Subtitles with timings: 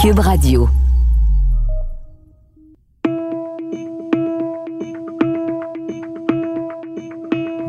[0.00, 0.68] Cube Radio.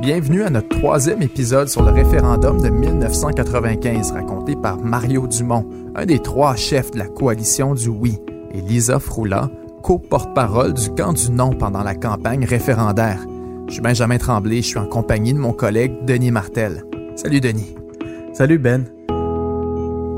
[0.01, 6.05] Bienvenue à notre troisième épisode sur le référendum de 1995 raconté par Mario Dumont, un
[6.05, 8.17] des trois chefs de la coalition du oui,
[8.53, 9.49] et Lisa Froula,
[9.83, 13.25] co-porte-parole du camp du non pendant la campagne référendaire.
[13.67, 16.83] Je suis Benjamin Tremblay, je suis en compagnie de mon collègue Denis Martel.
[17.15, 17.75] Salut Denis.
[18.33, 18.85] Salut Ben.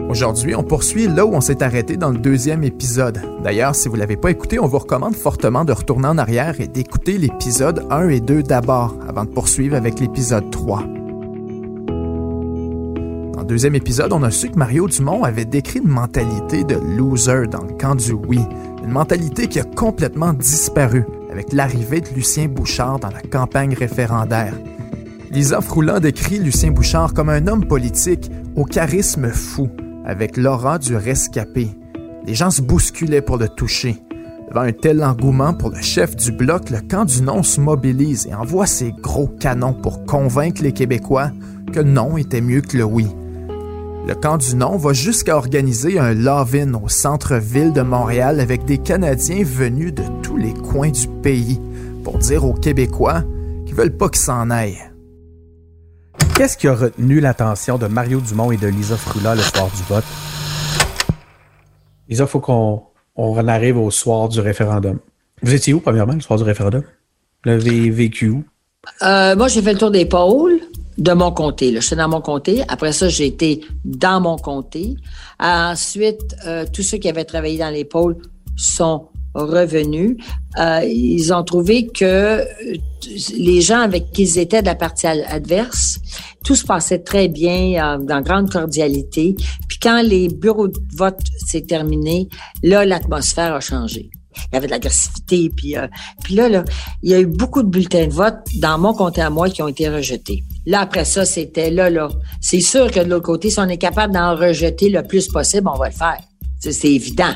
[0.09, 3.21] Aujourd'hui, on poursuit là où on s'est arrêté dans le deuxième épisode.
[3.43, 6.61] D'ailleurs, si vous ne l'avez pas écouté, on vous recommande fortement de retourner en arrière
[6.61, 10.83] et d'écouter l'épisode 1 et 2 d'abord, avant de poursuivre avec l'épisode 3.
[13.33, 16.75] Dans le deuxième épisode, on a su que Mario Dumont avait décrit une mentalité de
[16.75, 18.41] loser dans le camp du oui,
[18.83, 24.53] une mentalité qui a complètement disparu avec l'arrivée de Lucien Bouchard dans la campagne référendaire.
[25.31, 29.67] Lisa Froulin décrit Lucien Bouchard comme un homme politique au charisme fou,
[30.05, 31.69] avec l'aura du rescapé.
[32.25, 33.97] Les gens se bousculaient pour le toucher.
[34.49, 38.27] Devant un tel engouement pour le chef du bloc, le camp du non se mobilise
[38.27, 41.31] et envoie ses gros canons pour convaincre les Québécois
[41.71, 43.07] que non était mieux que le oui.
[44.07, 48.77] Le camp du non va jusqu'à organiser un love-in au centre-ville de Montréal avec des
[48.77, 51.59] Canadiens venus de tous les coins du pays
[52.03, 53.23] pour dire aux Québécois
[53.65, 54.92] qu'ils veulent pas qu'ils s'en aillent.
[56.35, 59.83] Qu'est-ce qui a retenu l'attention de Mario Dumont et de Lisa Frula le soir du
[59.83, 60.03] vote?
[62.09, 62.81] Lisa, il faut qu'on
[63.15, 64.97] on arrive au soir du référendum.
[65.43, 66.81] Vous étiez où, premièrement, le soir du référendum?
[66.81, 68.43] Vous l'avez vécu où?
[69.03, 70.59] Euh, moi, j'ai fait le tour des pôles
[70.97, 71.71] de mon comté.
[71.71, 71.81] Là.
[71.81, 72.63] J'étais dans mon comté.
[72.67, 74.95] Après ça, j'ai été dans mon comté.
[75.39, 78.17] Ensuite, euh, tous ceux qui avaient travaillé dans les pôles
[78.55, 80.17] sont revenus.
[80.59, 82.45] Euh, ils ont trouvé que euh,
[83.37, 85.99] les gens avec qui ils étaient de la partie adverse,
[86.43, 89.35] tout se passait très bien, euh, dans grande cordialité.
[89.67, 92.27] Puis quand les bureaux de vote s'est terminé,
[92.61, 94.09] là, l'atmosphère a changé.
[94.35, 95.87] Il y avait de l'agressivité, puis, euh,
[96.23, 96.63] puis là, là,
[97.03, 99.61] il y a eu beaucoup de bulletins de vote dans mon comté à moi qui
[99.61, 100.43] ont été rejetés.
[100.65, 102.09] Là, après ça, c'était là, là.
[102.41, 105.67] C'est sûr que de l'autre côté, si on est capable d'en rejeter le plus possible,
[105.71, 106.19] on va le faire.
[106.59, 107.33] C'est évident.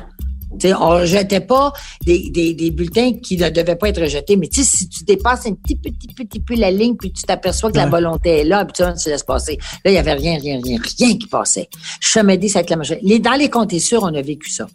[0.58, 1.74] T'sais, on ne rejetait pas
[2.06, 4.38] des, des, des, bulletins qui ne devaient pas être rejetés.
[4.38, 7.78] Mais si tu dépasses un petit, petit, petit peu la ligne, puis tu t'aperçois que
[7.78, 9.58] la volonté est là, puis tu se laisse passer.
[9.84, 11.68] Là, il n'y avait rien, rien, rien, rien qui passait.
[12.38, 13.20] Dis, ça être la majorité.
[13.20, 14.68] Dans les comptes sûrs, on a vécu ça.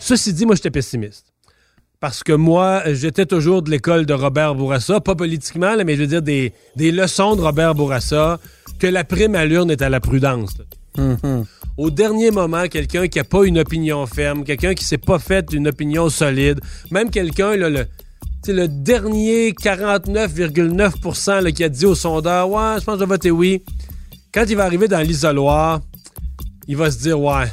[0.00, 1.26] Ceci dit, moi, j'étais pessimiste.
[2.00, 6.06] Parce que moi, j'étais toujours de l'école de Robert Bourassa, pas politiquement, mais je veux
[6.06, 8.40] dire des, des leçons de Robert Bourassa,
[8.78, 10.56] que la prime à l'urne est à la prudence.
[11.76, 15.52] Au dernier moment, quelqu'un qui n'a pas une opinion ferme, quelqu'un qui s'est pas fait
[15.52, 17.86] une opinion solide, même quelqu'un, le,
[18.48, 23.30] le dernier 49,9% qui a dit au sondeur Ouais, je pense que je vais voter
[23.30, 23.62] oui.
[24.32, 25.80] Quand il va arriver dans l'isoloir,
[26.68, 27.46] il va se dire Ouais,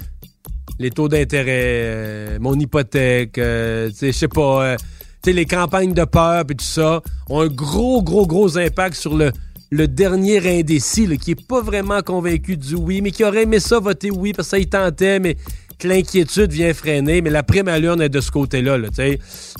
[0.79, 4.77] les taux d'intérêt, euh, mon hypothèque, euh, je sais pas, euh,
[5.25, 9.31] les campagnes de peur et tout ça ont un gros, gros, gros impact sur le,
[9.69, 13.79] le dernier indécis, qui est pas vraiment convaincu du oui, mais qui aurait aimé ça
[13.79, 15.35] voter oui parce que ça tentait, mais
[15.77, 17.21] que l'inquiétude vient freiner.
[17.21, 18.77] Mais la prime à est de ce côté-là.
[18.77, 18.87] Là,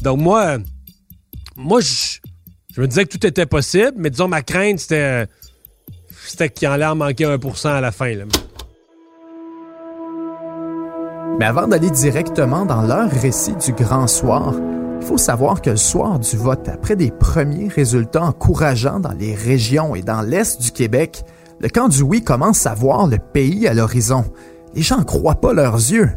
[0.02, 0.58] Donc moi,
[1.56, 5.28] moi je, me disais que tout était possible, mais disons ma crainte, c'était,
[6.26, 8.14] c'était qu'il en en manquer 1% à la fin.
[11.40, 14.56] Mais avant d'aller directement dans leur récit du grand soir,
[15.00, 19.36] il faut savoir que le soir du vote, après des premiers résultats encourageants dans les
[19.36, 21.24] régions et dans l'Est du Québec,
[21.60, 24.26] le camp du oui commence à voir le pays à l'horizon.
[24.74, 26.10] Les gens ne croient pas leurs yeux.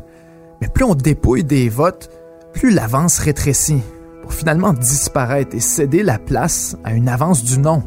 [0.60, 2.10] Mais plus on dépouille des votes,
[2.52, 3.82] plus l'avance rétrécit,
[4.22, 7.82] pour finalement disparaître et céder la place à une avance du non.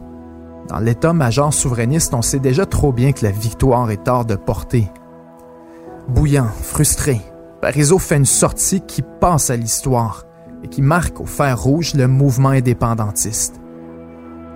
[0.69, 4.89] Dans l'état-major souverainiste, on sait déjà trop bien que la victoire est hors de portée.
[6.07, 7.21] Bouillant, frustré,
[7.61, 10.25] Parizeau fait une sortie qui passe à l'histoire
[10.63, 13.59] et qui marque au fer rouge le mouvement indépendantiste.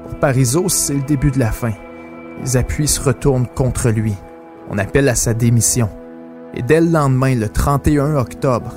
[0.04, 1.74] Pour Parizeau, c'est le début de la fin.
[2.44, 4.14] Les appuis se retournent contre lui.
[4.70, 5.90] On appelle à sa démission.
[6.54, 8.74] Et dès le lendemain, le 31 octobre,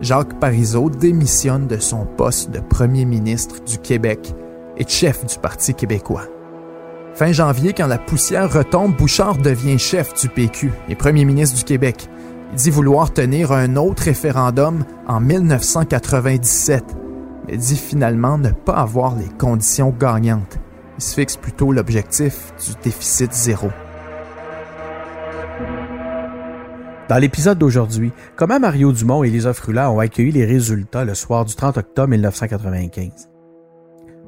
[0.00, 4.34] Jacques Parizeau démissionne de son poste de premier ministre du Québec
[4.76, 6.26] et chef du Parti québécois.
[7.14, 11.64] Fin janvier, quand la poussière retombe, Bouchard devient chef du PQ et premier ministre du
[11.64, 12.08] Québec.
[12.56, 16.84] Dit vouloir tenir un autre référendum en 1997,
[17.48, 20.58] mais dit finalement ne pas avoir les conditions gagnantes.
[20.96, 23.70] Il se fixe plutôt l'objectif du déficit zéro.
[27.08, 31.44] Dans l'épisode d'aujourd'hui, comment Mario Dumont et Lisa Frula ont accueilli les résultats le soir
[31.44, 33.30] du 30 octobre 1995.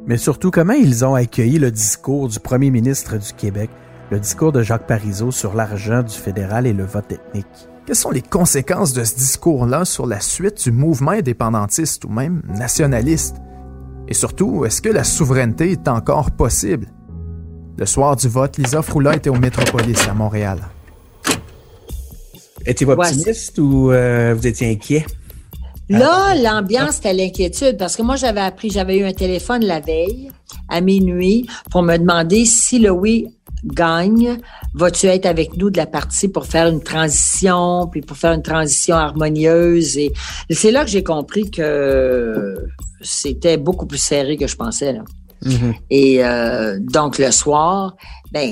[0.08, 3.70] Mais surtout, comment ils ont accueilli le discours du premier ministre du Québec
[4.11, 7.69] le discours de Jacques Parizeau sur l'argent du fédéral et le vote ethnique?
[7.87, 12.43] Quelles sont les conséquences de ce discours-là sur la suite du mouvement indépendantiste ou même
[12.49, 13.37] nationaliste?
[14.09, 16.88] Et surtout, est-ce que la souveraineté est encore possible?
[17.79, 20.59] Le soir du vote, Lisa Froula était au Métropolis à Montréal.
[22.67, 25.06] Étiez-vous optimiste ou euh, vous étiez inquiet?
[25.88, 30.33] Là, l'ambiance, c'était l'inquiétude parce que moi, j'avais appris, j'avais eu un téléphone la veille
[30.69, 33.29] à minuit pour me demander si le oui
[33.67, 34.39] gagne,
[34.75, 38.43] vas-tu être avec nous de la partie pour faire une transition, puis pour faire une
[38.43, 39.99] transition harmonieuse?
[39.99, 40.13] Et
[40.51, 42.57] c'est là que j'ai compris que
[43.01, 44.93] c'était beaucoup plus serré que je pensais.
[44.93, 45.03] Là.
[45.45, 45.75] Mm-hmm.
[45.91, 47.95] Et euh, donc le soir,
[48.33, 48.51] ben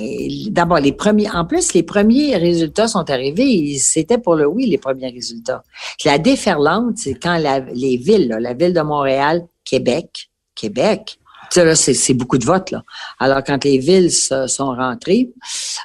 [0.51, 3.77] d'abord les premiers, en plus les premiers résultats sont arrivés.
[3.79, 5.63] C'était pour le oui les premiers résultats.
[6.05, 11.19] La déferlante, c'est quand la, les villes, la ville de Montréal, Québec, Québec,
[11.57, 12.71] là, c'est beaucoup de votes.
[12.71, 12.83] Là.
[13.19, 15.31] Alors, quand les villes sont rentrées,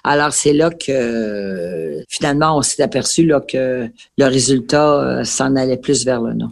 [0.03, 5.77] alors c'est là que finalement, on s'est aperçu là, que le résultat euh, s'en allait
[5.77, 6.49] plus vers le non.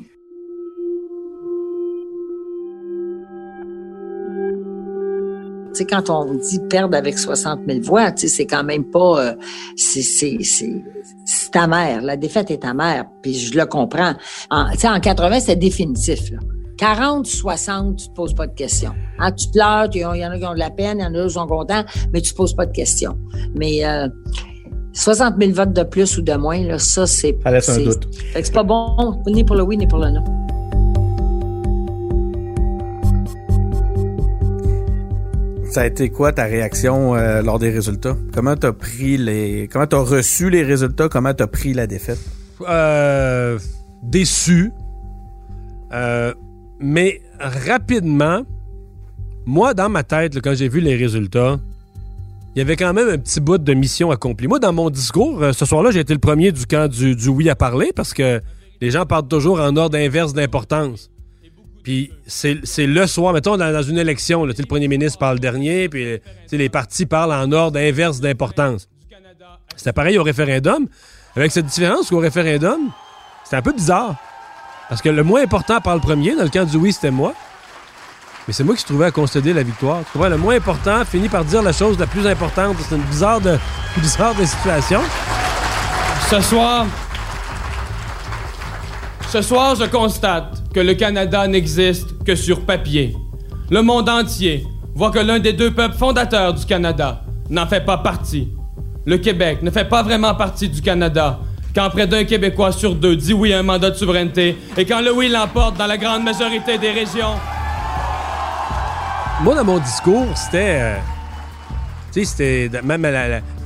[5.85, 9.27] quand on dit perdre avec 60 000 voix, c'est quand même pas...
[9.27, 9.35] Euh,
[9.75, 12.01] c'est amère.
[12.01, 14.13] La défaite est amère, puis je le comprends.
[14.49, 16.31] En, en 80, c'est définitif.
[16.77, 18.93] 40, 60, tu te poses pas de questions.
[19.17, 21.13] Hein, tu pleures, il y en a qui ont de la peine, il y en
[21.13, 21.83] a qui sont contents,
[22.13, 23.17] mais tu te poses pas de questions.
[23.55, 24.07] Mais euh,
[24.93, 27.35] 60 000 votes de plus ou de moins, là, ça, c'est...
[27.43, 28.07] Ça laisse un doute.
[28.33, 30.23] c'est pas bon, ni pour le oui, ni pour le non.
[35.71, 38.15] Ça a été quoi ta réaction euh, lors des résultats?
[38.33, 39.67] Comment t'as pris les...
[39.71, 41.09] Comment t'as reçu les résultats?
[41.09, 42.19] Comment t'as pris la défaite?
[42.67, 43.59] Euh,
[44.01, 44.71] déçu.
[45.91, 46.33] Euh,
[46.79, 48.43] mais rapidement,
[49.45, 51.57] moi, dans ma tête, quand j'ai vu les résultats,
[52.55, 54.47] il y avait quand même un petit bout de mission accomplie.
[54.47, 57.49] Moi, dans mon discours, euh, ce soir-là, j'ai été le premier du camp du, oui
[57.49, 58.41] à parler parce que
[58.81, 61.09] les gens parlent toujours en ordre inverse d'importance.
[61.83, 66.19] Puis c'est le soir, mettons, dans, une élection, le premier ministre parle dernier, puis
[66.51, 68.89] les partis parlent en ordre inverse d'importance.
[69.77, 70.87] C'était pareil au référendum,
[71.35, 72.89] avec cette différence qu'au référendum,
[73.45, 74.15] c'était un peu bizarre.
[74.89, 76.35] Parce que le moins important parle premier.
[76.35, 77.33] Dans le camp du oui, c'était moi.
[78.47, 79.99] Mais c'est moi qui se trouvais à concéder la victoire.
[80.05, 82.77] Je trouvais le moins important finit par dire la chose la plus importante.
[82.87, 83.57] C'est une bizarre de,
[83.97, 85.01] bizarre de situation.
[86.29, 86.85] Ce soir,
[89.29, 93.15] ce soir, je constate que le Canada n'existe que sur papier.
[93.69, 97.97] Le monde entier voit que l'un des deux peuples fondateurs du Canada n'en fait pas
[97.97, 98.49] partie.
[99.05, 101.39] Le Québec ne fait pas vraiment partie du Canada
[101.77, 104.99] quand près d'un Québécois sur deux dit oui à un mandat de souveraineté et quand
[104.99, 107.35] le oui l'emporte dans la grande majorité des régions.
[109.43, 110.79] Moi, dans mon discours, c'était.
[110.81, 110.95] Euh,
[112.11, 112.81] tu sais, c'était.
[112.81, 113.05] Même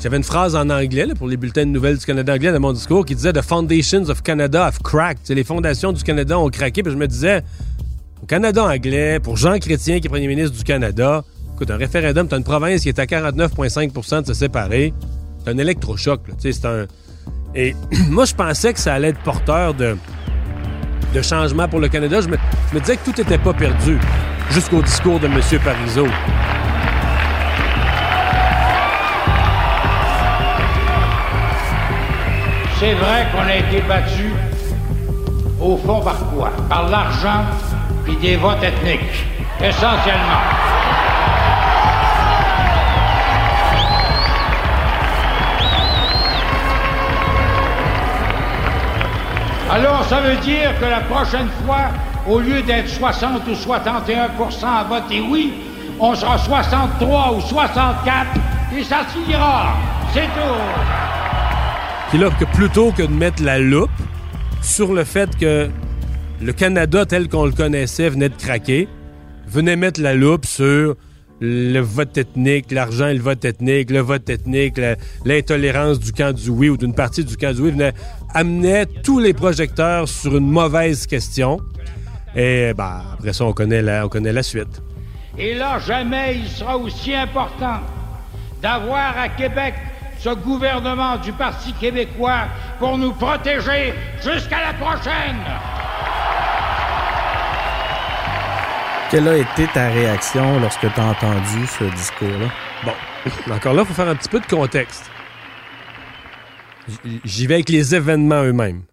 [0.02, 2.74] j'avais une phrase en anglais pour les bulletins de nouvelles du Canada anglais dans mon
[2.74, 5.30] discours qui disait The foundations of Canada have cracked.
[5.30, 6.84] les fondations du Canada ont craqué.
[6.84, 7.44] Puis je me disais,
[8.22, 11.24] au Canada anglais, pour Jean Chrétien, qui est premier ministre du Canada,
[11.56, 14.94] écoute, un référendum, t'as une province qui est à 49,5% de se séparer.
[15.42, 16.20] C'est un électrochoc.
[16.40, 16.88] C'est un
[17.56, 17.76] et
[18.10, 19.98] moi, je pensais que ça allait être porteur de,
[21.14, 22.22] de changement pour le Canada.
[22.22, 22.38] Je me,
[22.80, 23.98] disais que tout n'était pas perdu
[24.52, 25.40] jusqu'au discours de M.
[25.64, 26.08] Parizeau.
[32.80, 34.32] C'est vrai qu'on a été battu
[35.60, 36.52] au fond par quoi?
[36.68, 37.46] Par l'argent
[38.08, 39.26] et des votes ethniques,
[39.62, 40.81] essentiellement.
[49.74, 51.92] Alors, ça veut dire que la prochaine fois,
[52.28, 55.54] au lieu d'être 60 ou 61% à voter oui,
[55.98, 58.28] on sera 63 ou 64
[58.78, 59.78] et ça s'ira.
[60.14, 60.60] C'est tout.
[62.10, 63.90] Puis là, que plutôt que de mettre la loupe
[64.62, 65.70] sur le fait que
[66.42, 68.90] le Canada tel qu'on le connaissait venait de craquer,
[69.48, 70.96] venait mettre la loupe sur
[71.42, 74.80] le vote ethnique, l'argent et le vote ethnique, le vote ethnique,
[75.26, 77.94] l'intolérance du camp du oui ou d'une partie du camp du oui venait,
[78.34, 81.60] amenait tous les projecteurs sur une mauvaise question.
[82.36, 84.82] Et bah, après ça, on connaît, la, on connaît la suite.
[85.38, 87.80] Et là, jamais il sera aussi important
[88.62, 89.76] d'avoir à Québec
[90.20, 92.48] ce gouvernement du Parti québécois
[92.80, 95.38] pour nous protéger jusqu'à la prochaine.
[99.10, 102.48] Quelle a été ta réaction lorsque tu as entendu ce discours-là?
[102.86, 105.10] Bon, encore là, il faut faire un petit peu de contexte.
[107.24, 108.84] J'y vais avec les événements eux-mêmes.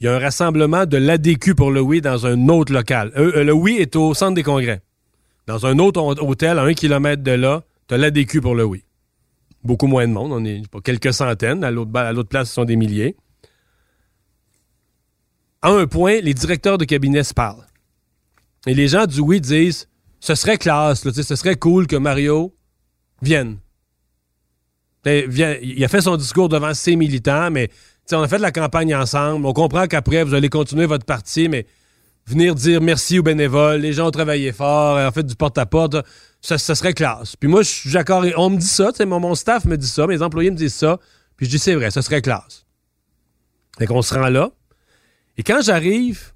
[0.00, 3.12] Il y a un rassemblement de l'ADQ pour le oui dans un autre local.
[3.16, 4.82] Euh, euh, le oui est au centre des congrès.
[5.46, 8.84] Dans un autre hôtel, à un kilomètre de là, tu as l'ADQ pour le oui.
[9.62, 10.32] beaucoup moins de monde.
[10.32, 11.64] On est pas quelques centaines.
[11.64, 13.16] À l'autre, place, ce sont des milliers.
[15.62, 17.66] À un point, les directeurs de cabinet se parlent.
[18.66, 19.88] Et les gens du oui disent
[20.20, 22.54] ce serait classe, ce serait cool que Mario
[23.22, 23.58] vienne.
[25.06, 27.70] Il a fait son discours devant ses militants, mais
[28.12, 29.46] on a fait de la campagne ensemble.
[29.46, 31.66] On comprend qu'après, vous allez continuer votre parti, mais
[32.26, 35.96] venir dire merci aux bénévoles, les gens ont travaillé fort, en fait du porte-à-porte,
[36.40, 37.36] ça, serait classe.
[37.36, 40.22] Puis moi, je suis d'accord, on me dit ça, mon staff me dit ça, mes
[40.22, 40.98] employés me disent ça,
[41.36, 42.66] puis je dis c'est vrai, ça serait classe.
[43.78, 44.50] Fait qu'on se rend là.
[45.36, 46.32] Et quand j'arrive,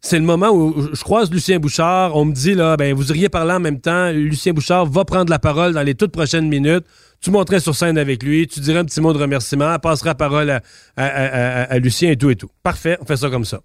[0.00, 2.16] c'est le moment où je croise Lucien Bouchard.
[2.16, 4.10] On me dit, là, ben, vous iriez parler en même temps.
[4.10, 6.84] Lucien Bouchard va prendre la parole dans les toutes prochaines minutes.
[7.22, 8.48] Tu monterais sur scène avec lui.
[8.48, 9.78] Tu dirais un petit mot de remerciement.
[9.78, 10.60] Passera la parole
[10.96, 12.50] à, Lucien et tout et tout.
[12.64, 12.98] Parfait.
[13.00, 13.62] On fait ça comme ça.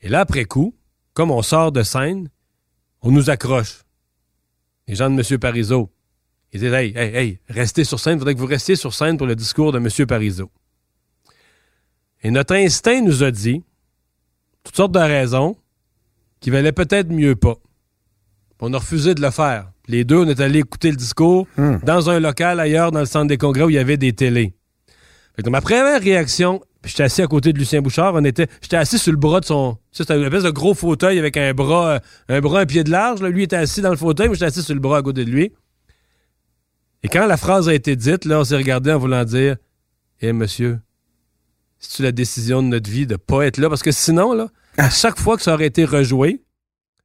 [0.00, 0.74] Et là, après coup,
[1.14, 2.28] comme on sort de scène,
[3.00, 3.84] on nous accroche.
[4.88, 5.38] Les gens de M.
[5.38, 5.90] Parizeau.
[6.52, 8.14] Ils disent, hey, hey, hey, restez sur scène.
[8.14, 10.06] Il faudrait que vous restiez sur scène pour le discours de M.
[10.06, 10.50] Parizeau.
[12.22, 13.62] Et notre instinct nous a dit,
[14.64, 15.56] toutes sortes de raisons,
[16.40, 17.54] qu'il valait peut-être mieux pas.
[18.58, 19.70] On a refusé de le faire.
[19.88, 21.46] Les deux, on est allés écouter le discours
[21.84, 24.54] dans un local ailleurs, dans le centre des congrès où il y avait des télés.
[25.36, 28.76] Fait que ma première réaction, j'étais assis à côté de Lucien Bouchard, on était, j'étais
[28.76, 31.88] assis sur le bras de son, c'était une espèce de gros fauteuil avec un bras,
[31.90, 33.20] euh, un bras un pied de large.
[33.20, 33.28] là.
[33.28, 35.30] Lui était assis dans le fauteuil, moi j'étais assis sur le bras à côté de
[35.30, 35.52] lui.
[37.02, 39.56] Et quand la phrase a été dite, là, on s'est regardé en voulant dire,
[40.20, 40.80] eh monsieur,
[41.78, 43.68] c'est-tu la décision de notre vie de pas être là?
[43.68, 46.42] Parce que sinon, là, à chaque fois que ça aurait été rejoué,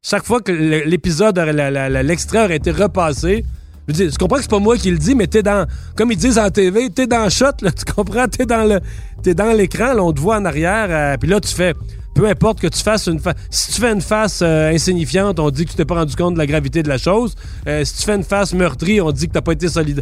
[0.03, 3.46] chaque fois que l'épisode, l'extrait aurait été repassé,
[3.88, 6.17] je tu comprends que c'est pas moi qui le dis, mais t'es dans, comme ils
[6.17, 8.27] disent en TV, t'es dans le shot, là, tu comprends?
[8.27, 8.79] T'es dans le,
[9.22, 11.75] t'es dans l'écran, on te voit en arrière, euh, puis là, tu fais,
[12.15, 15.51] peu importe que tu fasses une face, si tu fais une face euh, insignifiante, on
[15.51, 17.36] dit que tu t'es pas rendu compte de la gravité de la chose.
[17.67, 20.01] Euh, si tu fais une face meurtrie, on dit que t'as pas été solide.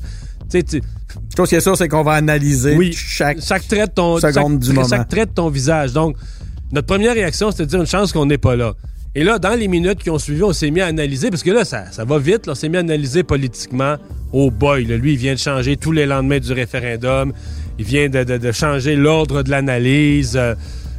[0.49, 0.81] Tu sais, tu-
[1.35, 3.39] Chose qui est sûre, c'est qu'on va analyser oui, chaque.
[3.41, 4.87] chaque trait de ton seconde chaque, du moment.
[4.87, 5.93] chaque trait de ton visage.
[5.93, 6.15] Donc,
[6.71, 8.73] notre première réaction, c'était de dire une chance qu'on n'est pas là.
[9.19, 11.51] Et là, dans les minutes qui ont suivi, on s'est mis à analyser, parce que
[11.51, 13.97] là, ça, ça va vite, on s'est mis à analyser politiquement.
[14.31, 17.33] Oh boy, lui, il vient de changer tous les lendemains du référendum.
[17.77, 20.37] Il vient de, changer l'ordre de l'analyse.
[20.37, 20.55] Euh,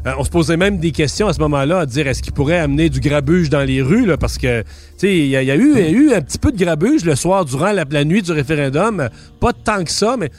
[0.06, 2.58] euh, on se posait même des questions à ce moment-là, à dire est-ce qu'il pourrait
[2.58, 4.66] amener du grabuge dans les rues, là, parce que, tu
[4.98, 7.46] sais, il y, a- eu, y a eu un petit peu de grabuge le soir
[7.46, 9.08] durant la, nuit du référendum.
[9.40, 10.30] Pas tant que ça, mais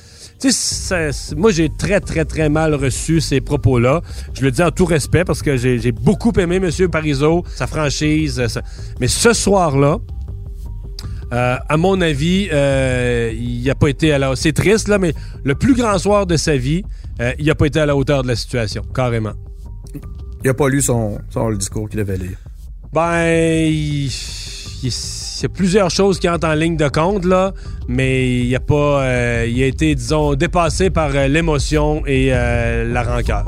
[0.50, 4.02] ça- moi, j'ai très, très, très mal reçu ces propos-là.
[4.34, 6.90] Je le dis en tout respect parce que j'ai beaucoup aimé M.
[6.90, 8.40] Parizeau, sa franchise.
[8.40, 8.48] euh,
[9.00, 10.00] Mais ce soir-là,
[11.34, 15.14] euh, à mon avis, euh, il n'a pas été à la C'est triste, là, mais
[15.44, 16.84] le plus grand soir de sa vie,
[17.22, 19.34] euh, il n'a pas été à la hauteur de la situation, carrément.
[20.44, 22.38] Il a pas lu son, son le discours qu'il devait lire.
[22.92, 24.10] Ben, il,
[24.84, 24.90] il-
[25.42, 27.54] y a plusieurs choses qui entrent en ligne de compte, là,
[27.88, 29.04] mais il a pas.
[29.04, 33.46] euh, il a été, disons, dépassé par euh, l'émotion et euh, la rancœur.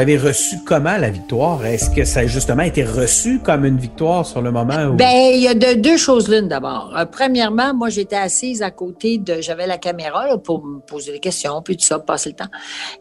[0.00, 1.62] L'avez reçu comment, la victoire?
[1.66, 4.94] Est-ce que ça a justement été reçu comme une victoire sur le moment où...
[4.94, 6.94] Ben, il y a de- deux choses l'une d'abord.
[6.96, 11.12] Euh, premièrement, moi, j'étais assise à côté de, j'avais la caméra là, pour me poser
[11.12, 12.50] des questions, puis tout ça, passer le temps.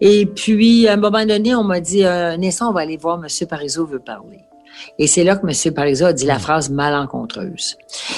[0.01, 3.47] Et puis, à un moment donné, on m'a dit, euh, on va aller voir M.
[3.47, 4.43] Parizeau veut parler.
[4.97, 5.73] Et c'est là que M.
[5.73, 7.77] Parizeau a dit la phrase malencontreuse.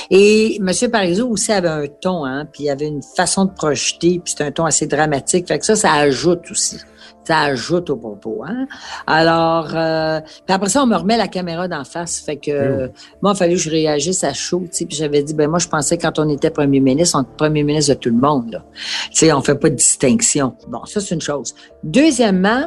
[0.10, 0.72] Et M.
[0.92, 4.44] Parizeau aussi avait un ton, hein, puis il avait une façon de projeter, puis c'est
[4.44, 5.48] un ton assez dramatique.
[5.48, 6.78] Fait que ça, ça ajoute aussi.
[7.24, 8.44] Ça ajoute au propos.
[8.48, 8.68] Hein?
[9.06, 12.20] Alors, euh, puis après ça, on me remet la caméra d'en face.
[12.20, 12.88] Fait que euh,
[13.22, 14.64] moi, il fallait que je réagisse à chaud.
[14.72, 17.64] Puis j'avais dit, ben moi, je pensais quand on était premier ministre, on était premier
[17.64, 18.52] ministre de tout le monde.
[18.52, 18.66] Là.
[19.12, 20.56] Tu sais, on fait pas de distinction.
[20.68, 21.54] Bon, ça, c'est une chose.
[21.84, 22.66] Deuxièmement,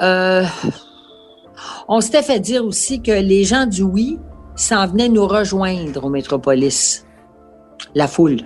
[0.00, 0.44] euh,
[1.88, 4.18] on s'était fait dire aussi que les gens du oui
[4.54, 7.04] s'en venaient nous rejoindre au Métropolis,
[7.94, 8.40] la foule.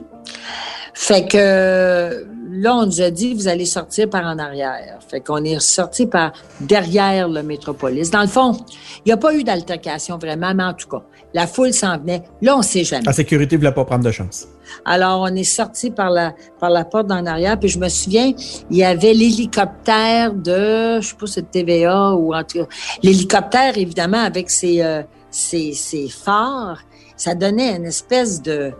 [0.94, 2.26] Fait que
[2.61, 4.99] là, on nous a dit, vous allez sortir par en arrière.
[5.09, 8.11] Fait qu'on est sorti par derrière le Métropolis.
[8.11, 8.52] Dans le fond,
[8.99, 11.02] il n'y a pas eu d'altercation vraiment, mais en tout cas,
[11.33, 12.23] la foule s'en venait.
[12.43, 13.05] Là, on sait jamais.
[13.05, 14.47] La sécurité ne voulait pas prendre de chance.
[14.85, 17.59] Alors, on est sorti par la, par la porte d'en arrière.
[17.59, 18.33] Puis je me souviens,
[18.71, 22.67] il y avait l'hélicoptère de, je sais pas, si c'est TVA ou en tout cas,
[23.02, 26.83] l'hélicoptère, évidemment, avec ses, euh, ses, ses phares.
[27.17, 28.73] Ça donnait une espèce de,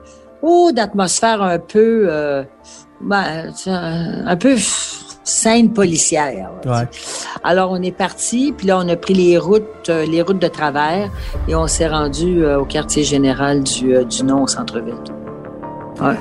[0.43, 2.45] oh, d'atmosphère un peu, euh,
[3.01, 4.57] ben, un, un peu
[5.25, 6.51] scène policière.
[6.65, 6.89] Ouais.
[7.45, 10.49] Alors on est parti, puis là on a pris les routes, euh, les routes de
[10.49, 11.11] travers,
[11.49, 14.95] et on s'est rendu euh, au quartier général du, du non au centre-ville.
[16.01, 16.17] Ouais.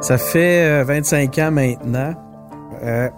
[0.00, 2.14] Ça fait euh, 25 ans maintenant.
[2.82, 3.08] Euh,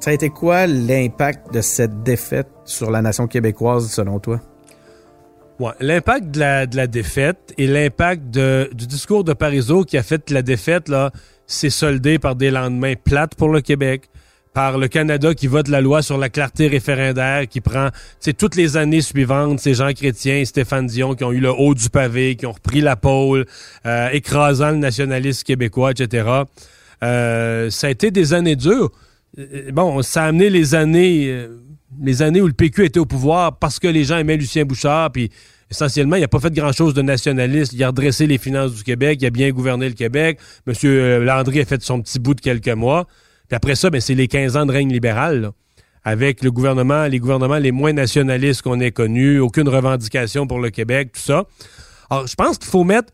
[0.00, 4.40] ça a été quoi l'impact de cette défaite sur la nation québécoise, selon toi?
[5.60, 10.02] Ouais, l'impact de la, de la défaite et l'impact du discours de Parizeau qui a
[10.02, 11.10] fait que la défaite, là,
[11.46, 14.08] s'est soldée par des lendemains plates pour le Québec,
[14.54, 17.90] par le Canada qui vote la loi sur la clarté référendaire, qui prend,
[18.38, 21.90] toutes les années suivantes, ces gens chrétiens, Stéphane Dion, qui ont eu le haut du
[21.90, 23.44] pavé, qui ont repris la pôle,
[23.84, 26.26] euh, écrasant le nationalisme québécois, etc.
[27.04, 28.90] Euh, ça a été des années dures.
[29.38, 31.48] Euh, Bon, ça a amené les années, euh,
[31.98, 35.10] les années où le PQ était au pouvoir parce que les gens aimaient Lucien Bouchard,
[35.10, 35.30] puis
[35.70, 37.72] essentiellement, il n'a pas fait grand-chose de nationaliste.
[37.72, 40.38] Il a redressé les finances du Québec, il a bien gouverné le Québec.
[40.66, 43.06] Monsieur euh, Landry a fait son petit bout de quelques mois.
[43.48, 45.50] Puis après ça, ben, c'est les 15 ans de règne libéral,
[46.04, 50.70] avec le gouvernement, les gouvernements les moins nationalistes qu'on ait connus, aucune revendication pour le
[50.70, 51.44] Québec, tout ça.
[52.10, 53.12] Alors, je pense qu'il faut mettre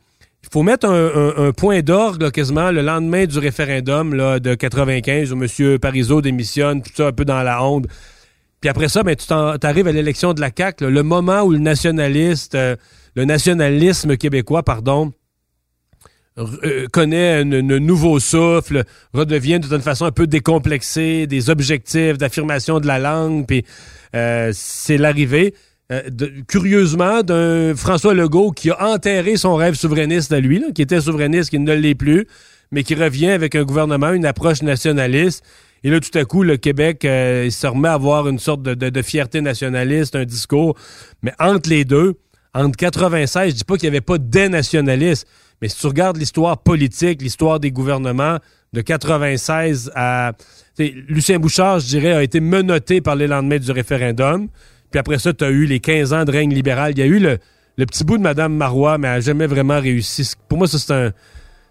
[0.89, 5.79] un, point d'orgue quasiment le lendemain du référendum de 95 où M.
[5.79, 7.87] Parizeau démissionne, tout ça un peu dans la honte.
[8.61, 11.59] Puis après ça, ben, tu arrives à l'élection de la CAQ, le moment où le
[11.59, 12.77] nationaliste, euh,
[13.15, 15.13] le nationalisme québécois, pardon,
[16.39, 22.87] euh, connaît un, nouveau souffle, redevient d'une façon un peu décomplexé, des objectifs d'affirmation de
[22.87, 23.65] la langue, puis
[24.15, 25.55] euh, c'est l'arrivée,
[26.49, 31.51] curieusement, d'un François Legault qui a enterré son rêve souverainiste à lui, qui était souverainiste,
[31.51, 32.27] qui ne l'est plus,
[32.73, 35.45] mais qui revient avec un gouvernement, une approche nationaliste.
[35.85, 38.63] Et là, tout à coup, le Québec euh, il se remet à avoir une sorte
[38.63, 40.77] de, fierté nationaliste, un discours.
[41.23, 42.15] Mais entre les deux,
[42.55, 45.27] entre 96, je dis pas qu'il n'y avait pas des nationalistes,
[45.61, 48.39] mais si tu regardes l'histoire politique, l'histoire des gouvernements
[48.73, 50.33] de 96 à...
[50.79, 54.49] Lucien Bouchard, je dirais, a été menotté par les lendemains du référendum.
[54.91, 56.93] Puis après ça, tu as eu les 15 ans de règne libéral.
[56.93, 57.39] Il y a eu le,
[57.77, 60.31] le petit bout de Mme Marois, mais elle n'a jamais vraiment réussi.
[60.49, 61.13] Pour moi, ça, c'est un...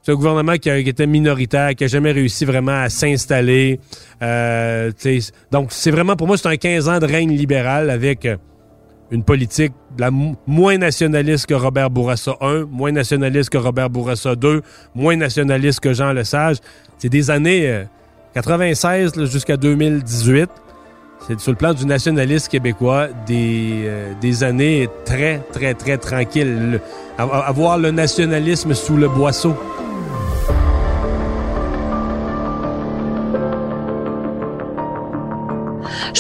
[0.05, 3.79] C'est un gouvernement qui, a- était minoritaire, qui n'a jamais réussi vraiment à s'installer.
[4.21, 4.91] Euh,
[5.51, 8.37] donc, c'est vraiment, pour moi, c'est un 15 ans de règne libéral avec euh,
[9.09, 14.35] une politique la mo- moins nationaliste que Robert Bourassa 1, moins nationaliste que Robert Bourassa
[14.35, 14.61] 2,
[14.93, 16.57] moins nationaliste que Jean Lesage.
[16.99, 17.83] C'est des années euh,
[18.35, 20.49] 96 là, jusqu'à 2018.
[21.27, 26.73] C'est sur le plan du nationalisme québécois des, euh, des années très, très, très tranquilles.
[26.73, 26.81] Le-
[27.17, 29.55] a- a- avoir le nationalisme sous le boisseau.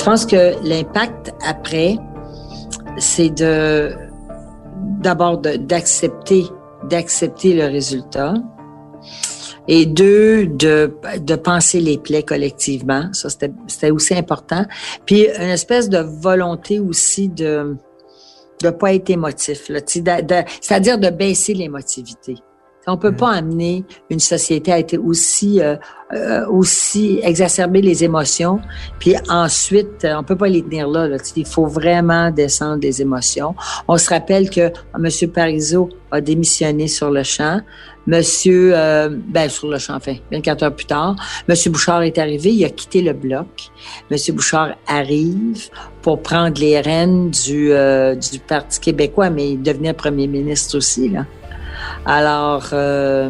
[0.05, 1.97] Pense que l'impact après,
[2.97, 3.91] c'est de
[5.01, 6.45] d'abord d'accepter
[6.89, 8.35] d'accepter le résultat
[9.67, 13.11] et deux de de penser les plaies collectivement.
[13.13, 14.65] Ça c'était aussi important.
[15.05, 17.75] Puis une espèce de volonté aussi de
[18.63, 22.35] de pas être émotif, c'est-à-dire de baisser l'émotivité.
[22.87, 25.75] On peut pas amener une société à être aussi euh,
[26.13, 28.59] euh, aussi exacerber les émotions,
[28.99, 31.07] puis ensuite euh, on peut pas les tenir là.
[31.07, 31.17] là.
[31.35, 33.55] Il faut vraiment descendre les émotions.
[33.87, 35.31] On se rappelle que M.
[35.31, 37.59] Parizeau a démissionné sur le champ.
[38.07, 41.15] Monsieur, euh, ben sur le champ, enfin, 24 heures plus tard,
[41.47, 43.47] Monsieur Bouchard est arrivé, il a quitté le bloc.
[44.11, 45.69] Monsieur Bouchard arrive
[46.03, 51.09] pour prendre les rênes du, euh, du Parti québécois, mais il devenait premier ministre aussi,
[51.09, 51.25] là.
[52.05, 53.29] Alors, euh,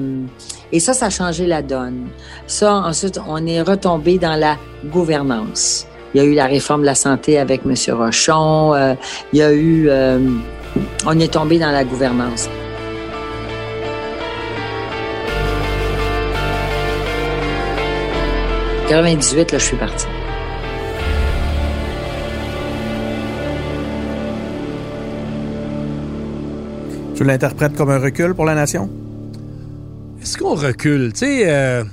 [0.71, 2.07] et ça, ça a changé la donne.
[2.47, 5.87] Ça, ensuite, on est retombé dans la gouvernance.
[6.13, 7.73] Il y a eu la réforme de la santé avec M.
[7.95, 8.73] Rochon.
[8.73, 8.93] euh,
[9.33, 9.87] il y a eu...
[9.89, 10.19] euh,
[11.05, 12.49] on est tombé dans la gouvernance.
[18.85, 20.05] En 98, là, je suis partie.
[27.15, 28.89] Tu l'interprètes comme un recul pour la nation?
[30.21, 31.13] Est-ce qu'on recule?
[31.13, 31.83] Tu sais, euh,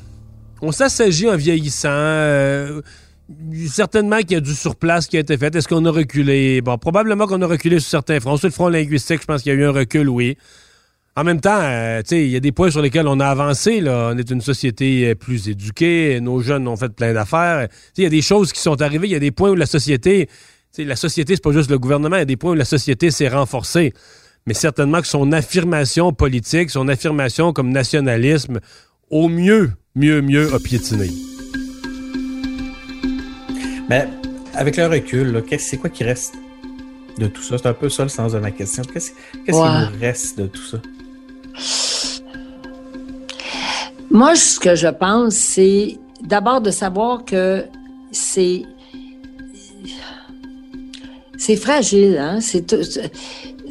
[0.60, 1.88] on s'assagit en vieillissant.
[1.90, 2.82] euh,
[3.68, 5.54] certainement qu'il y a du surplace qui a été fait.
[5.54, 6.60] Est-ce qu'on a reculé?
[6.60, 8.36] Bon, probablement qu'on a reculé sur certains fronts.
[8.36, 10.36] Sur le front linguistique, je pense qu'il y a eu un recul, oui.
[11.14, 13.80] En même temps, euh, il y a des points sur lesquels on a avancé.
[13.80, 14.10] Là.
[14.12, 16.18] On est une société euh, plus éduquée.
[16.20, 17.68] Nos jeunes ont fait plein d'affaires.
[17.96, 19.06] Il y a des choses qui sont arrivées.
[19.06, 20.28] Il y a des points où la société...
[20.78, 22.16] La société, c'est pas juste le gouvernement.
[22.16, 23.92] Il y a des points où la société s'est renforcée.
[24.46, 28.58] Mais certainement que son affirmation politique, son affirmation comme nationalisme,
[29.10, 31.10] au mieux, mieux, mieux, a piétiné.
[33.88, 34.08] Mais
[34.54, 36.34] avec le recul, c'est quoi qui reste?
[37.18, 37.58] de tout ça?
[37.58, 38.82] C'est un peu ça le sens de ma question.
[38.90, 39.10] Qu'est-ce
[39.48, 39.68] Ouais.
[39.68, 40.78] qui nous reste de tout ça?
[44.10, 47.64] Moi, ce que je pense, c'est d'abord de savoir que
[48.10, 48.62] c'est
[51.36, 52.40] c'est fragile, hein?
[52.40, 52.98] C'est tout-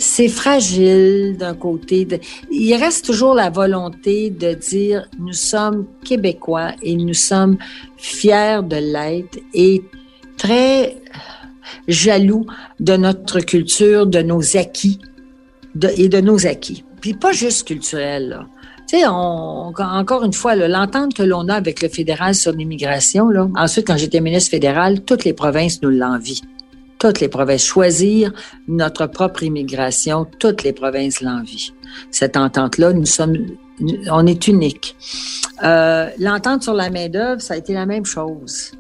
[0.02, 2.08] c'est fragile d'un côté.
[2.52, 7.58] Il reste toujours la volonté de dire nous sommes québécois et nous sommes
[7.98, 9.82] fiers de l'être et
[10.38, 10.98] très
[11.88, 12.46] jaloux
[12.80, 15.00] de notre culture, de nos acquis
[15.98, 16.84] et de nos acquis.
[17.00, 18.48] Puis pas juste culturel, là.
[18.94, 23.96] On, encore une fois, l'entente que l'on a avec le fédéral sur l'immigration, ensuite, quand
[23.96, 26.42] j'étais ministre fédéral, toutes les provinces nous l'envient.
[27.02, 27.66] Toutes les provinces.
[27.66, 28.32] Choisir
[28.68, 31.74] notre propre immigration, toutes les provinces l'envient.
[32.12, 33.38] Cette entente-là, nous sommes,
[34.12, 34.96] on est unique.
[35.64, 38.74] Euh, L'entente sur la main-d'œuvre, ça a été la même chose.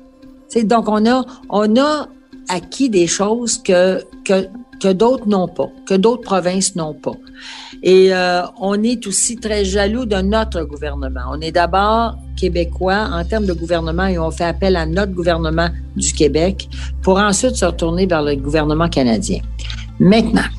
[0.65, 2.09] Donc, on a, on a
[2.47, 4.45] acquis des choses que, que,
[4.81, 7.13] que d'autres n'ont pas, que d'autres provinces n'ont pas.
[7.83, 11.21] Et euh, on est aussi très jaloux de notre gouvernement.
[11.31, 15.69] On est d'abord québécois en termes de gouvernement et on fait appel à notre gouvernement
[15.95, 16.67] du Québec
[17.03, 19.39] pour ensuite se retourner vers le gouvernement canadien.
[19.99, 20.49] Maintenant,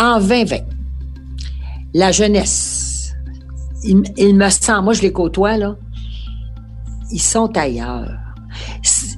[0.00, 0.56] en 2020,
[1.94, 3.12] la jeunesse,
[3.84, 5.76] il, me semble, moi je les côtoie, là,
[7.12, 8.10] ils sont ailleurs.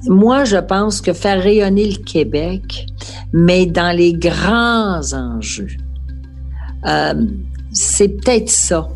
[0.05, 2.85] Moi, je pense que faire rayonner le Québec,
[3.33, 5.67] mais dans les grands enjeux,
[6.85, 7.13] euh,
[7.71, 8.87] c'est peut-être ça.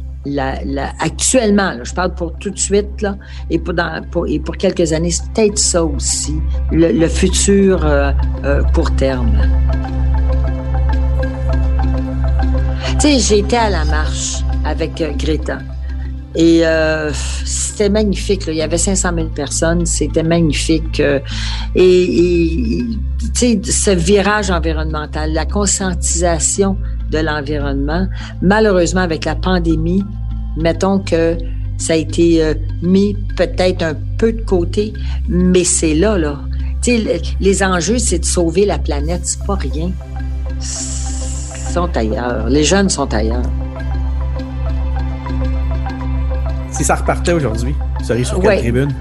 [1.00, 3.18] Actuellement, je parle pour tout de suite là,
[3.50, 6.36] et, pour quelques années, c'est peut-être ça aussi,
[6.72, 8.12] le, futur euh,
[8.44, 9.42] euh, court terme.
[13.00, 15.58] Tu sais, été à la marche avec euh, Greta.
[16.36, 17.12] Et euh,
[17.46, 18.46] c'était magnifique.
[18.46, 18.54] Là.
[18.54, 19.86] Il y avait 500 000 personnes.
[19.86, 21.00] C'était magnifique.
[21.00, 21.20] Euh,
[21.76, 22.84] et
[23.20, 26.78] tu sais, ce virage environnemental, la conscientisation
[27.10, 28.08] de l'environnement,
[28.42, 30.04] malheureusement, avec la pandémie,
[30.58, 31.38] mettons que
[31.78, 34.94] ça a été euh, mis peut-être un peu de côté,
[35.28, 36.40] mais c'est là, là.
[36.88, 39.22] Les, les enjeux, c'est de sauver la planète.
[39.24, 39.92] C'est pas rien.
[40.60, 42.50] Ils sont ailleurs.
[42.50, 43.44] Les jeunes sont ailleurs.
[46.82, 48.92] Si ça repartait aujourd'hui, vous seriez sur quelle tribune?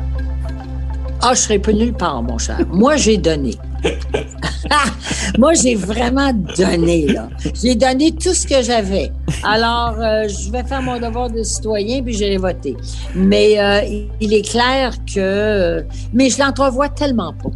[1.22, 2.58] Ah, je serais peu nulle part, mon cher.
[2.70, 3.54] Moi, j'ai donné.
[5.38, 7.30] Moi, j'ai vraiment donné, là.
[7.54, 9.10] J'ai donné tout ce que j'avais.
[9.42, 12.76] Alors, euh, je vais faire mon devoir de citoyen, puis j'irai voter.
[13.14, 15.82] Mais euh, il- il est clair que...
[16.12, 17.48] Mais je l'entrevois tellement pas.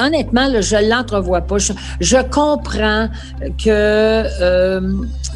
[0.00, 1.56] Honnêtement, là, je l'entrevois pas.
[1.58, 3.08] Je, comprends
[3.62, 4.80] que euh,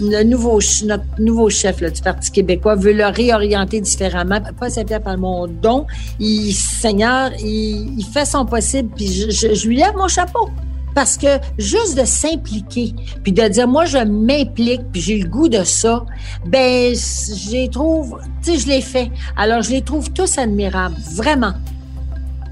[0.01, 4.41] le nouveau, notre nouveau chef là, du Parti québécois veut le réorienter différemment.
[4.59, 5.87] Pas Saint-Pierre Palmondon,
[6.19, 10.49] il, Seigneur, il, il fait son possible, puis je, je- lui lève mon chapeau.
[10.95, 15.49] Parce que juste de s'impliquer, puis de dire, moi, je m'implique, puis j'ai le goût
[15.49, 16.05] de ça,
[16.47, 19.11] ben, je les trouve, tu sais, je l'ai fait.
[19.37, 21.53] Alors, je les trouve tous admirables, vraiment.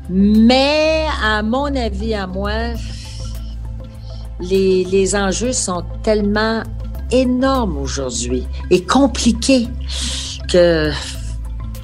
[0.09, 2.53] Mais, à mon avis, à moi,
[4.40, 6.62] les, les enjeux sont tellement
[7.11, 9.69] énormes aujourd'hui et compliqués
[10.51, 10.90] que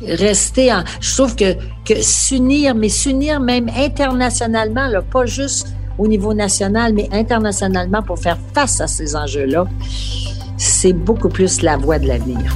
[0.06, 0.84] rester en.
[1.00, 1.54] Je trouve que,
[1.84, 8.18] que s'unir, mais s'unir même internationalement, là, pas juste au niveau national, mais internationalement pour
[8.18, 9.66] faire face à ces enjeux-là,
[10.56, 12.54] c'est beaucoup plus la voie de l'avenir.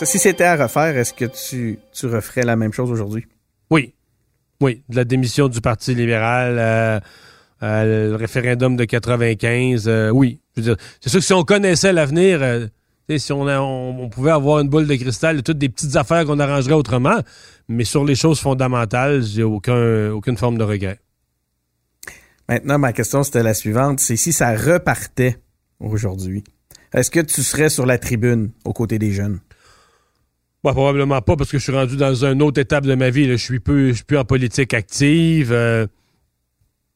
[0.00, 3.26] Ça, si c'était à refaire, est-ce que tu, tu referais la même chose aujourd'hui?
[3.68, 3.92] Oui.
[4.62, 4.82] Oui.
[4.88, 7.00] De la démission du Parti libéral, euh,
[7.62, 10.40] euh, le référendum de 95, euh, oui.
[10.56, 10.62] C'est
[11.10, 12.66] sûr que si on connaissait l'avenir, euh,
[13.18, 15.94] si on, a- on, on pouvait avoir une boule de cristal et toutes des petites
[15.96, 17.18] affaires qu'on arrangerait autrement,
[17.68, 20.98] mais sur les choses fondamentales, j'ai aucun, aucune forme de regret.
[22.48, 24.00] Maintenant, ma question, c'était la suivante.
[24.00, 25.36] C'est si ça repartait
[25.78, 26.42] aujourd'hui,
[26.94, 29.40] est-ce que tu serais sur la tribune aux côtés des jeunes?
[30.62, 33.24] Moi, probablement pas, parce que je suis rendu dans une autre étape de ma vie.
[33.26, 35.52] Je suis peu, je suis plus en politique active.
[35.52, 35.86] euh,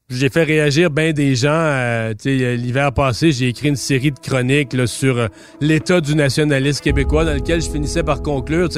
[0.07, 1.49] j'ai fait réagir bien des gens.
[1.49, 5.27] euh, L'hiver passé, j'ai écrit une série de chroniques sur euh,
[5.61, 8.69] l'état du nationalisme québécois, dans lequel je finissais par conclure,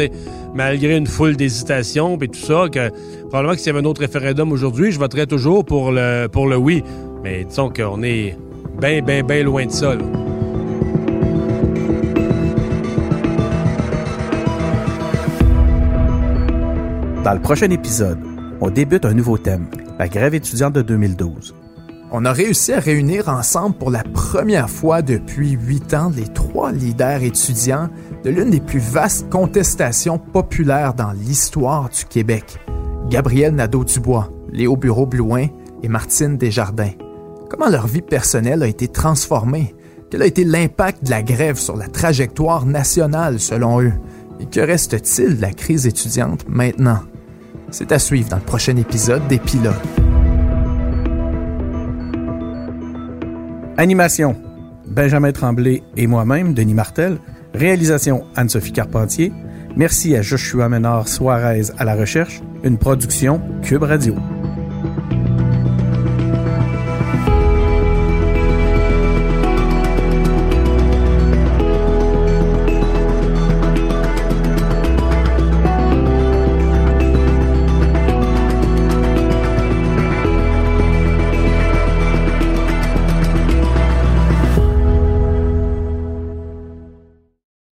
[0.56, 2.90] malgré une foule d'hésitations et tout ça, que
[3.28, 6.48] probablement que s'il y avait un autre référendum aujourd'hui, je voterais toujours pour le, pour
[6.48, 6.82] le oui.
[7.24, 8.38] Mais disons qu'on est
[8.80, 9.96] bien, bien, bien loin de ça.
[9.96, 10.27] là.
[17.28, 18.20] Dans le prochain épisode,
[18.62, 19.68] on débute un nouveau thème,
[20.00, 21.56] la grève étudiante de 2012.
[22.14, 26.72] On a réussi à réunir ensemble pour la première fois depuis huit ans les trois
[26.72, 27.90] leaders étudiants
[28.24, 32.60] de l'une des plus vastes contestations populaires dans l'histoire du Québec.
[33.10, 35.48] Gabriel Nadeau-Dubois, Léo Bureau-Blouin
[35.84, 36.94] et Martine Desjardins.
[37.50, 39.76] Comment leur vie personnelle a été transformée?
[40.10, 43.92] Quel a été l'impact de la grève sur la trajectoire nationale selon eux?
[44.40, 47.02] Et que reste-t-il de la crise étudiante maintenant?
[47.70, 49.76] C'est à suivre dans le prochain épisode des Pilotes.
[53.78, 54.36] Animation
[54.88, 57.18] Benjamin Tremblay et moi-même, Denis Martel.
[57.54, 59.32] Réalisation Anne-Sophie Carpentier.
[59.76, 62.42] Merci à Joshua Ménard Suarez à la recherche.
[62.64, 64.16] Une production Cube Radio.